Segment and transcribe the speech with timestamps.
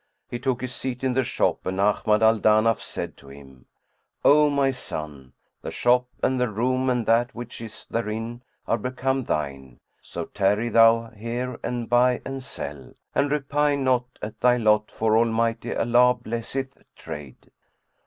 [0.31, 3.67] [FN#107]ook his seat in the shop and Ahmad al Danaf said to him,
[4.25, 9.25] "O my son, the shop and the room and that which is therein are become
[9.25, 14.89] thine; so tarry thou here and buy and sell; and repine not at thy lot
[14.89, 17.51] for Almighty Allah blesseth trade."